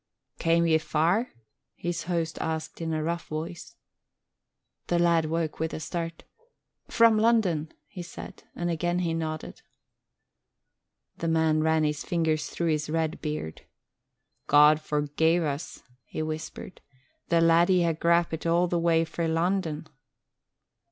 "Cam' 0.39 0.65
ye 0.65 0.79
far?" 0.79 1.29
his 1.75 2.05
host 2.05 2.39
asked 2.41 2.81
in 2.81 2.91
a 2.91 3.03
rough 3.03 3.27
voice. 3.27 3.75
The 4.87 4.97
lad 4.97 5.25
woke 5.25 5.59
with 5.59 5.75
a 5.75 5.79
start. 5.79 6.23
"From 6.87 7.19
London," 7.19 7.71
he 7.85 8.01
said 8.01 8.41
and 8.55 8.71
again 8.71 8.97
he 8.97 9.13
nodded. 9.13 9.61
The 11.17 11.27
man 11.27 11.61
ran 11.61 11.83
his 11.83 12.03
fingers 12.03 12.47
through 12.47 12.69
his 12.69 12.89
red 12.89 13.21
beard. 13.21 13.61
"God 14.47 14.81
forgie 14.81 15.37
us!" 15.37 15.83
he 16.05 16.23
whispered. 16.23 16.81
"The 17.29 17.39
laddie 17.39 17.83
ha 17.83 17.93
grapit 17.93 18.43
a' 18.43 18.65
the 18.67 18.79
way 18.79 19.05
frae 19.05 19.27
Lon'on." 19.27 19.85